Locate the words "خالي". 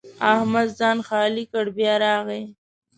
1.07-1.43